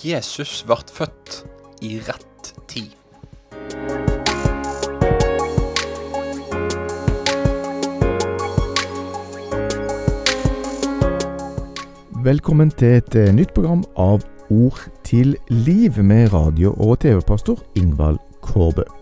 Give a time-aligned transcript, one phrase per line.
[0.00, 1.34] Jesus ble født
[1.84, 2.94] i rett tid.
[12.24, 18.18] Velkommen til et eh, nytt program av Ord til liv med radio- og TV-pastor Ingvald
[18.40, 18.99] Kårbø.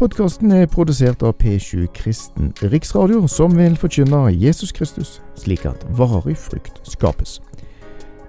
[0.00, 6.38] Podkasten er produsert av P7 Kristen Riksradio, som vil forkynne Jesus Kristus, slik at varig
[6.40, 7.34] frukt skapes.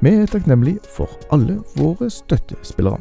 [0.03, 2.99] Vi er takknemlige for alle våre støttespillere.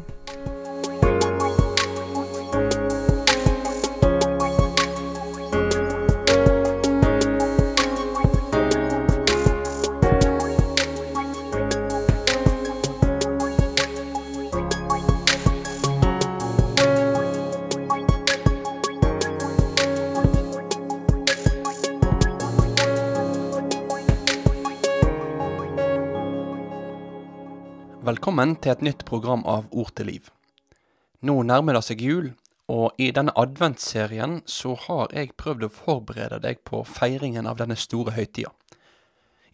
[28.11, 30.25] Velkommen til et nytt program av Ord til liv.
[31.23, 32.25] Nå nærmer det seg jul,
[32.67, 37.77] og i denne adventsserien så har jeg prøvd å forberede deg på feiringen av denne
[37.79, 38.51] store høytida.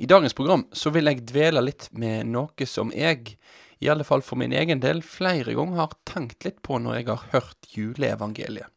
[0.01, 3.35] I dagens program så vil jeg dvele litt med noe som jeg,
[3.83, 7.09] i alle fall for min egen del, flere ganger har tenkt litt på når jeg
[7.11, 8.73] har hørt juleevangeliet.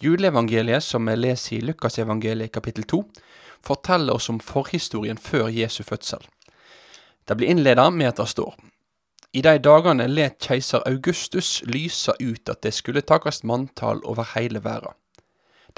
[0.00, 3.04] Juleevangeliet, som vi leser i Lukasevangeliet kapittel 2,
[3.60, 6.24] forteller oss om forhistorien før Jesu fødsel.
[7.28, 8.69] Det blir innleda med at det står
[9.30, 14.58] I de dagene let keiser Augustus lyse ut at det skulle takast manntall over hele
[14.64, 14.96] verda.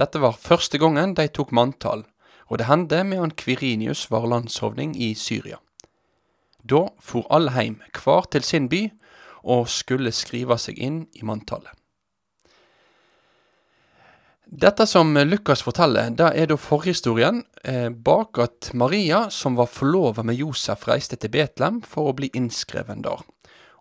[0.01, 2.07] Dette var første gangen de tok manntall,
[2.49, 5.59] og det hendte medan Kvirinius var landshovning i Syria.
[6.65, 8.87] Da for alle heim, hver til sin by,
[9.45, 11.77] og skulle skrive seg inn i manntallet.
[14.53, 20.25] Dette som Lukas forteller, det er da forhistorien eh, bak at Maria, som var forlova
[20.25, 23.25] med Josef, reiste til Betlehem for å bli innskreven der.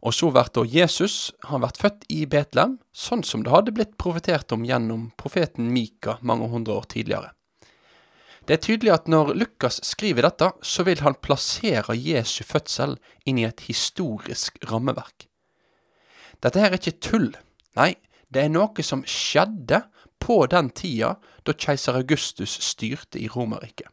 [0.02, 1.16] Og så blir da Jesus
[1.50, 6.18] han vært født i Betlehem, sånn som det hadde blitt profetert om gjennom profeten Mika
[6.22, 7.34] mange hundre år tidligere.
[8.50, 12.98] Det er tydelig at når Lukas skriver dette, så vil han plassere Jesu fødsel
[13.30, 15.28] inn i et historisk rammeverk.
[16.42, 17.30] Dette her er ikke tull.
[17.78, 17.94] Nei,
[18.34, 19.84] det er noe som skjedde
[20.22, 23.90] på den tida da keiser Augustus styrte i Romerriket.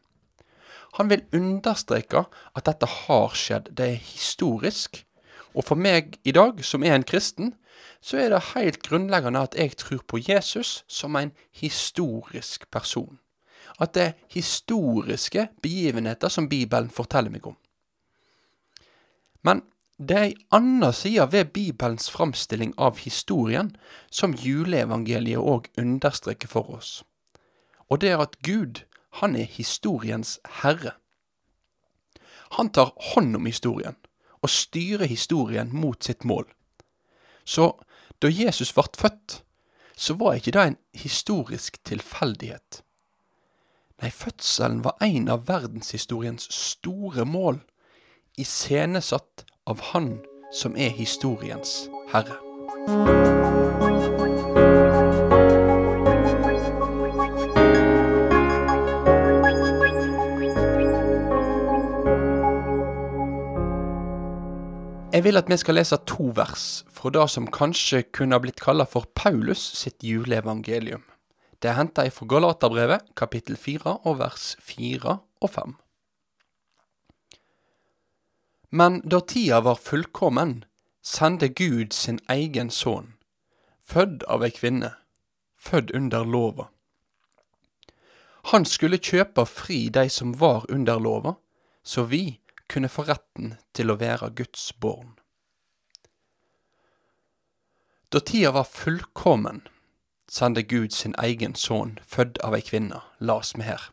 [0.97, 2.25] Han vil understreke
[2.57, 5.03] at dette har skjedd, det er historisk,
[5.59, 7.53] og for meg i dag, som er en kristen,
[7.99, 13.19] så er det helt grunnleggende at jeg tror på Jesus som en historisk person.
[13.79, 17.57] At det er historiske begivenheter som Bibelen forteller meg om.
[19.43, 19.63] Men
[19.99, 23.73] det er ei anna side ved Bibelens framstilling av historien
[24.11, 27.03] som juleevangeliet òg understreker for oss.
[27.91, 28.85] Og det er at Gud,
[29.19, 30.95] han er historiens herre.
[32.55, 33.97] Han tar hånd om historien,
[34.41, 36.45] og styrer historien mot sitt mål.
[37.45, 37.71] Så
[38.21, 39.41] da Jesus ble født,
[39.99, 42.83] så var ikke det en historisk tilfeldighet.
[43.99, 47.59] Nei, fødselen var en av verdenshistoriens store mål,
[48.39, 50.13] iscenesatt av Han
[50.55, 53.48] som er historiens herre.
[65.19, 68.61] Jeg vil at vi skal lese to vers fra det som kanskje kunne ha blitt
[68.63, 71.01] kalla for Paulus sitt juleevangelium.
[71.59, 75.75] Det er henta ifra Galaterbrevet, kapittel 4, og vers 4 og 5.
[78.71, 80.63] Men da tida var fullkommen,
[81.03, 83.17] sendte Gud sin egen sønn,
[83.83, 84.95] født av ei kvinne,
[85.59, 86.71] født under lova.
[88.55, 91.35] Han skulle kjøpe fri de som var under lova,
[91.83, 95.15] så vi kunne få retten til å være Guds barn.
[98.09, 99.63] Da tida var fullkommen,
[100.29, 103.89] sendte Gud sin egen sønn, født av ei kvinne, las vi her.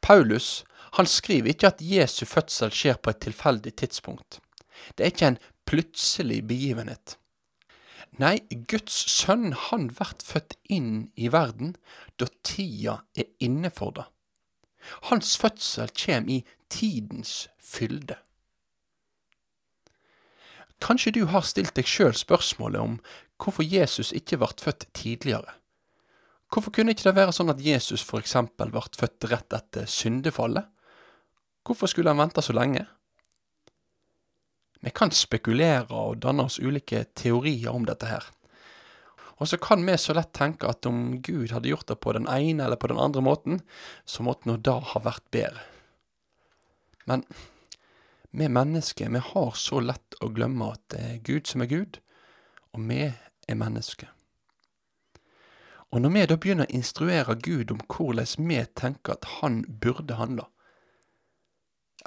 [0.00, 0.62] Paulus
[0.96, 4.40] han skriver ikke at Jesu fødsel skjer på et tilfeldig tidspunkt.
[4.96, 7.16] Det er ikke en plutselig begivenhet.
[8.20, 11.76] Nei, Guds sønn han blir født inn i verden
[12.20, 14.04] da tida er inne for det.
[15.08, 16.42] Hans fødsel kommer i
[16.72, 18.16] tidens fylde.
[20.82, 22.96] Kanskje du har stilt deg sjøl spørsmålet om
[23.42, 25.54] hvorfor Jesus ikke ble født tidligere?
[26.52, 30.66] Hvorfor kunne ikke det være sånn at Jesus eksempel ble født rett etter syndefallet?
[31.62, 32.84] Hvorfor skulle han vente så lenge?
[34.82, 38.26] Vi kan spekulere og danne oss ulike teorier om dette her.
[39.38, 42.26] Og så kan vi så lett tenke at om Gud hadde gjort det på den
[42.30, 43.62] ene eller på den andre måten,
[44.04, 45.62] så måtte nå da ha vært bedre.
[47.12, 47.24] Men
[48.30, 51.98] vi mennesker, vi har så lett å glemme at det er Gud som er Gud,
[52.72, 54.08] og vi er mennesker.
[55.92, 60.16] Og når vi da begynner å instruere Gud om hvordan vi tenker at han burde
[60.16, 60.46] handle,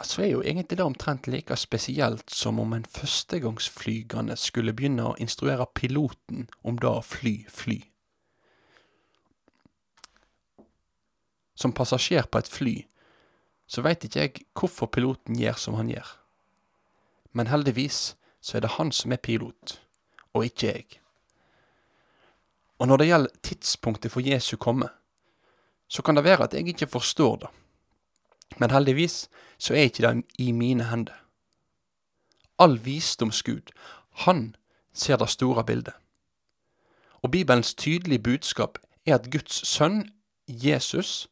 [0.01, 5.15] så er jo egentlig det omtrent like spesielt som om en førstegangsflygende skulle begynne å
[5.21, 7.77] instruere piloten om det å fly fly.
[11.55, 12.75] Som passasjer på et fly
[13.67, 16.07] så veit ikke jeg hvorfor piloten gjør som han gjør.
[17.33, 19.79] Men heldigvis så er det han som er pilot,
[20.33, 20.99] og ikke jeg.
[22.79, 24.89] Og når det gjelder tidspunktet for Jesu komme,
[25.87, 27.49] så kan det være at jeg ikke forstår det.
[28.57, 31.15] Men heldigvis så er ikke det i mine hender.
[32.59, 33.71] All visdomsgud,
[34.11, 34.55] han
[34.93, 35.93] ser det store bildet.
[37.21, 40.11] Og Bibelens tydelige budskap er at Guds sønn,
[40.47, 41.29] Jesus,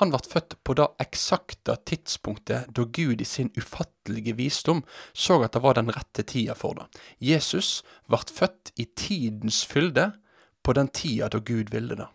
[0.00, 4.80] han ble født på det eksakte tidspunktet da Gud i sin ufattelige visdom
[5.12, 6.86] så at det var den rette tida for det.
[7.20, 10.12] Jesus ble født i tidens fylde,
[10.62, 12.06] på den tida da Gud ville det.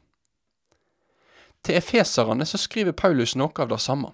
[1.68, 4.14] Til efeserne så skriver Paulus noe av det samme,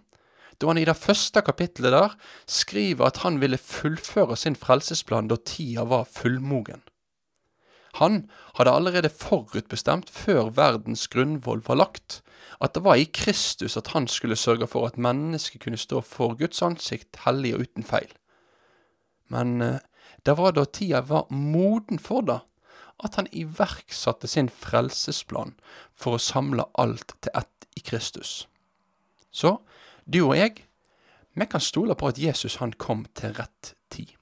[0.58, 2.16] da han i det første kapittelet der
[2.50, 6.82] skriver at han ville fullføre sin frelsesplan da tida var fullmogen.
[8.02, 8.24] Han
[8.58, 12.24] hadde allerede forutbestemt, før verdens grunnvoll var lagt,
[12.62, 16.36] at det var i Kristus at han skulle sørge for at mennesket kunne stå for
[16.40, 18.12] Guds ansikt hellig og uten feil.
[19.34, 19.80] Men eh,
[20.26, 22.40] det var da tida var moden for det,
[23.04, 25.56] at han iverksatte sin frelsesplan
[25.96, 28.46] for å samle alt til ett i Kristus.
[29.32, 29.58] Så
[30.06, 30.64] du og jeg,
[31.34, 34.14] vi kan stole på at Jesus han kom til rett tid.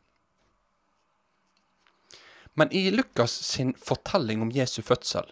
[2.56, 5.28] Men i Lukas sin fortelling om Jesu fødsel,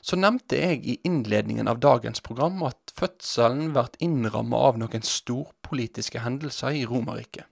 [0.00, 6.22] så nevnte jeg i innledningen av dagens program at fødselen blir innrammet av noen storpolitiske
[6.24, 7.46] hendelser i Romerriket.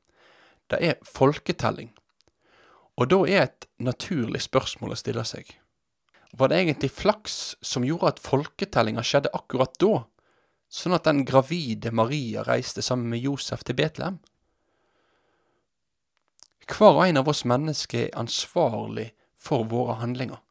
[0.69, 1.93] Det er folketelling.
[2.99, 5.50] Og da er et naturlig spørsmål å stille seg.
[6.37, 10.03] Var det egentlig flaks som gjorde at folketellinga skjedde akkurat da,
[10.69, 14.19] sånn at den gravide Maria reiste sammen med Josef til Betlehem?
[16.69, 20.43] Hver og en av oss mennesker er ansvarlig for våre handlinger.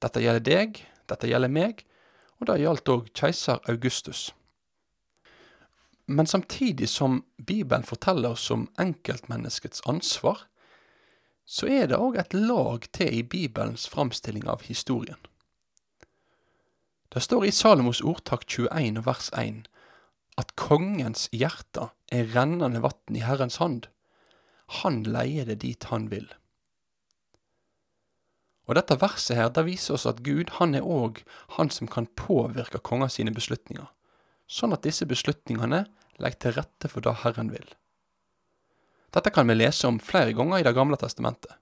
[0.00, 1.84] Dette gjelder deg, dette gjelder meg,
[2.40, 4.30] og det gjaldt òg keiser Augustus.
[6.10, 10.46] Men samtidig som Bibelen forteller oss om enkeltmenneskets ansvar,
[11.46, 15.18] så er det òg et lag til i Bibelens framstilling av historien.
[17.10, 19.64] Det står i Salomos ordtak 21 og vers 1
[20.38, 23.88] at kongens hjerte er rennende vann i Herrens hand.
[24.80, 26.28] Han leier det dit han vil.
[28.70, 31.24] Og dette verset her, det viser oss at Gud, han er òg
[31.56, 33.88] han som kan påvirke konger sine beslutninger,
[34.46, 35.88] sånn at disse beslutningene
[36.22, 37.66] legger til rette for det Herren vil.
[39.10, 41.56] Dette kan vi lese om flere ganger i Det gamle testamentet.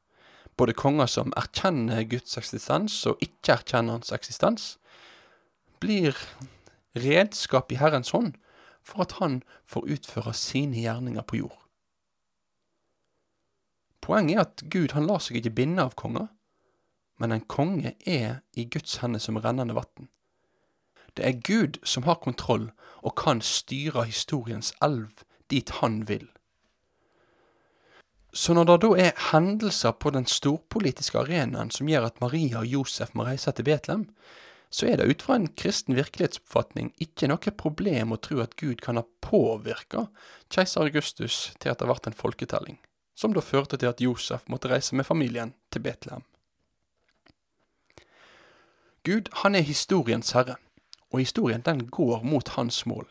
[0.60, 4.76] Både konger som erkjenner Guds eksistens og ikke erkjenner hans eksistens,
[5.80, 6.12] blir
[6.92, 8.34] redskap i Herrens hånd
[8.84, 11.56] for at han får utføre sine gjerninger på jord.
[14.04, 16.28] Poenget er at Gud han lar seg ikke binde av konger,
[17.18, 20.08] men en konge er i Guds hender som rennende vann.
[21.16, 22.70] Det er Gud som har kontroll
[23.02, 26.28] og kan styre historiens elv dit han vil.
[28.32, 32.68] Så når det da er hendelser på den storpolitiske arenaen som gjør at Maria og
[32.70, 34.04] Josef må reise til Betlehem,
[34.70, 38.82] så er det ut fra en kristen virkelighetsoppfatning ikke noe problem å tro at Gud
[38.84, 40.06] kan ha påvirka
[40.52, 42.76] keiser Augustus til at det ble en folketelling,
[43.16, 46.26] som da førte til at Josef måtte reise med familien til Betlehem.
[49.08, 50.58] Gud, han er historiens herre,
[51.08, 53.06] og historien den går mot hans mål.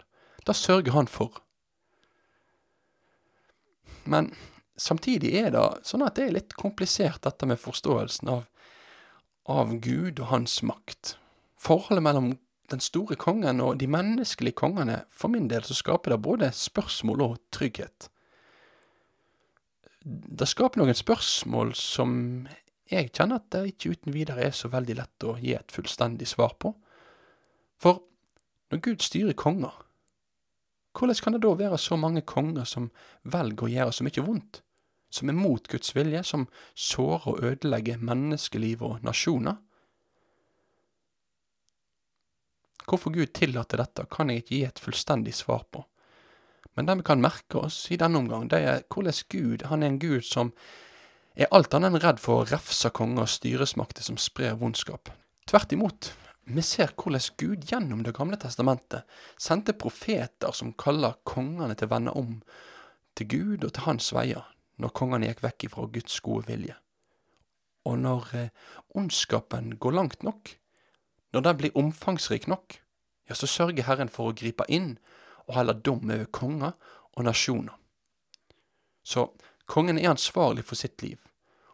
[0.45, 1.41] Da sørger han for.
[4.05, 4.31] Men
[4.77, 8.45] samtidig er det sånn at det er litt komplisert, dette med forståelsen av,
[9.49, 11.15] av Gud og hans makt.
[11.57, 12.35] Forholdet mellom
[12.71, 17.23] den store kongen og de menneskelige kongene, for min del så skaper det både spørsmål
[17.25, 18.09] og trygghet.
[20.07, 22.11] Det skaper noen spørsmål som
[22.91, 26.27] jeg kjenner at det ikke uten videre er så veldig lett å gi et fullstendig
[26.29, 26.73] svar på.
[27.77, 28.01] For
[28.71, 29.73] når Gud styrer konger,
[30.97, 32.89] hvordan kan det da være så mange konger som
[33.23, 34.61] velger å gjøre så mye vondt,
[35.13, 39.59] som er mot Guds vilje, som sårer og ødelegger menneskeliv og nasjoner?
[42.87, 45.83] Hvorfor Gud tillater dette, kan jeg ikke gi et fullstendig svar på.
[46.77, 49.91] Men det vi kan merke oss i denne omgang, det er hvordan Gud, han er
[49.91, 50.53] en Gud som
[51.37, 55.11] er alt annet enn redd for å refse konger og styresmakter som sprer vondskap.
[55.47, 56.11] Tvert imot,
[56.47, 59.03] vi ser hvordan Gud gjennom Det gamle testamentet
[59.37, 62.39] sendte profeter som kaller kongene til å vende om
[63.17, 64.45] til Gud og til hans veier
[64.77, 66.75] når kongene gikk vekk ifra Guds gode vilje.
[67.85, 68.49] Og når eh,
[68.95, 70.51] ondskapen går langt nok,
[71.33, 72.79] når den blir omfangsrik nok,
[73.27, 74.95] ja, så sørger Herren for å gripe inn
[75.47, 76.75] og heller dom over konger
[77.17, 77.75] og nasjoner.
[79.03, 79.29] Så
[79.67, 81.19] kongen er ansvarlig for sitt liv,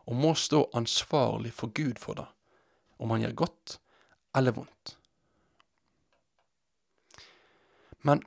[0.05, 2.27] og må stå ansvarlig for Gud for det,
[2.99, 3.77] om han gjør godt
[4.35, 4.97] eller vondt.
[8.03, 8.23] Men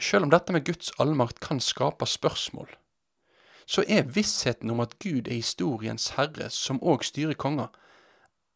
[0.00, 2.68] selv om dette med Guds allmakt kan skape spørsmål,
[3.66, 7.70] så er vissheten om at Gud er historiens herre, som òg styrer konger,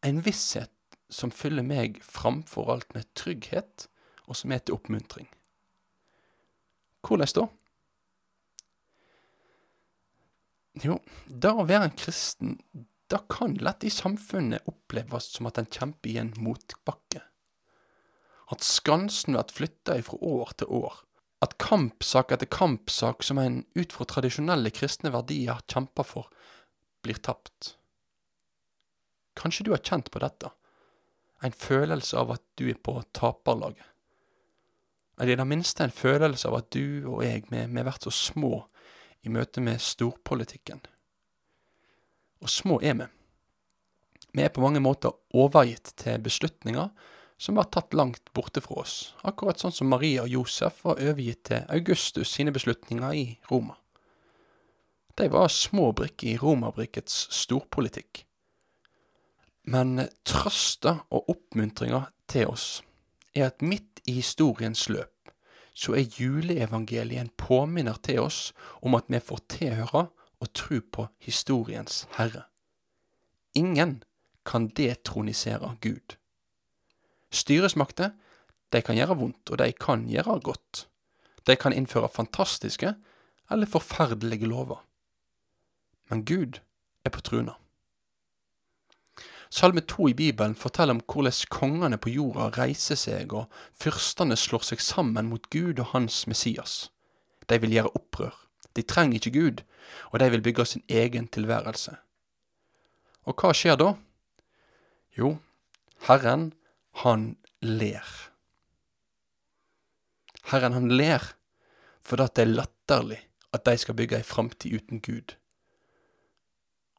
[0.05, 0.71] en visshet
[1.09, 3.87] som fyller meg framfor alt med trygghet,
[4.29, 5.25] og som er til oppmuntring.
[7.01, 7.47] Hvordan da?
[10.85, 12.57] Jo, det å være en kristen,
[13.09, 17.23] det kan lett i samfunnet oppleves som at en kjemper i en motbakke.
[18.49, 21.01] At skansen blir flytta fra år til år.
[21.43, 26.31] At kampsak etter kampsak som en ut fra tradisjonelle kristne verdier kjemper for,
[27.03, 27.75] blir tapt.
[29.39, 30.51] Kanskje du har kjent på dette?
[31.41, 33.85] en følelse av at du er på taperlaget.
[35.19, 38.13] Eller i det minste en følelse av at du og jeg, vi, har vært så
[38.15, 38.53] små
[39.25, 40.81] i møte med storpolitikken.
[42.39, 43.07] Og små er vi.
[44.33, 46.91] Vi er på mange måter overgitt til beslutninger
[47.39, 51.45] som var tatt langt borte fra oss, akkurat sånn som Maria og Josef var overgitt
[51.49, 53.77] til Augustus sine beslutninger i Roma.
[55.15, 58.25] De var små brikker i Romerbrikets storpolitikk.
[59.71, 62.67] Men trøsta og oppmuntringa til oss
[63.35, 65.18] er at midt i historiens løp
[65.79, 68.39] så er juleevangeliet en påminner til oss
[68.83, 70.07] om at vi får tilhøre
[70.39, 72.43] og tro på historiens herre.
[73.55, 74.01] Ingen
[74.45, 76.17] kan detronisere Gud.
[77.31, 78.11] Styresmakter,
[78.73, 80.85] de kan gjøre vondt, og de kan gjøre godt.
[81.47, 82.93] De kan innføre fantastiske
[83.49, 84.83] eller forferdelige lover.
[86.09, 86.59] Men Gud
[87.05, 87.55] er på truna.
[89.49, 94.67] Salme to i Bibelen forteller om hvordan kongene på jorda reiser seg, og fyrstene slår
[94.67, 96.91] seg sammen mot Gud og hans Messias.
[97.49, 98.35] De vil gjøre opprør.
[98.77, 99.63] De trenger ikke Gud,
[100.13, 101.97] og de vil bygge sin egen tilværelse.
[103.25, 103.95] Og hva skjer da?
[105.17, 105.39] Jo,
[106.05, 106.53] Herren,
[107.01, 108.05] han ler.
[110.51, 111.33] Herren, han ler
[112.05, 113.19] fordi det er latterlig
[113.53, 115.35] at de skal bygge ei framtid uten Gud.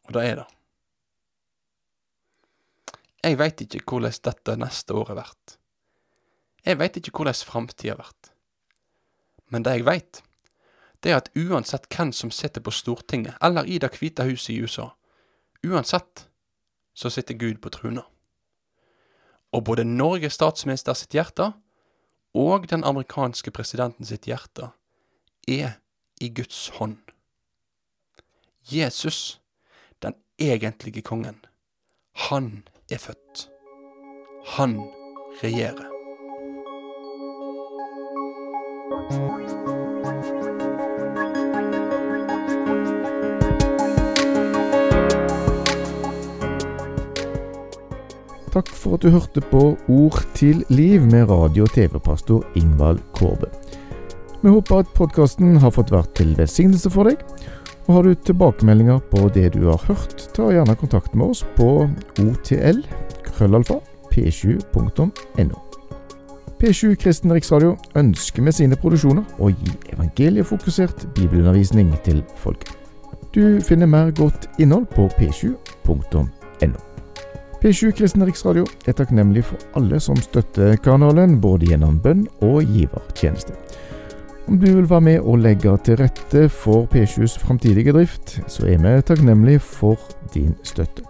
[0.06, 0.48] Og det er det.
[3.24, 5.56] Jeg veit ikke hvordan dette neste året blir.
[6.64, 8.32] Jeg veit ikke hvordan framtida blir.
[9.50, 10.22] Men det jeg veit,
[11.02, 14.60] det er at uansett hvem som sitter på Stortinget eller i Det hvite huset i
[14.62, 14.90] USA,
[15.66, 16.28] uansett
[16.94, 18.02] så sitter Gud på truna.
[19.52, 21.52] Og både Norges statsminister sitt hjerte
[22.34, 24.70] og den amerikanske presidenten sitt hjerte
[25.48, 25.80] er
[26.20, 27.00] i Guds hånd.
[28.70, 29.40] Jesus,
[30.02, 31.44] den egentlige kongen,
[32.12, 33.48] han er født.
[34.56, 34.76] Han
[35.42, 35.86] regjerer.
[48.50, 53.46] Takk for at du hørte på Ord til liv med radio- og TV-pastor Ingvald Kårbe.
[54.42, 57.22] Vi håper at podkasten har fått vært til velsignelse for deg.
[57.90, 61.88] Og har du tilbakemeldinger på det du har hørt, ta gjerne kontakt med oss på
[62.22, 62.84] otl
[63.26, 63.80] krøllalfa
[64.12, 65.56] p7.no.
[66.60, 72.76] P7 Kristen Riksradio ønsker med sine produksjoner å gi evangeliefokusert bibelundervisning til folket.
[73.34, 76.78] Du finner mer godt innhold på p7.no.
[77.58, 83.58] P7 Kristen Riksradio er takknemlig for alle som støtter kanalen, både gjennom bønn og givertjeneste.
[84.48, 88.78] Om du vil være med og legge til rette for P7s framtidige drift, så er
[88.78, 89.98] vi takknemlige for
[90.34, 91.02] din støtte.